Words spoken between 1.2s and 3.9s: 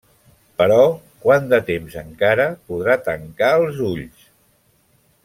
quant de temps encara podrà tancar els